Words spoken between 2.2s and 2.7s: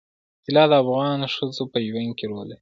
رول لري.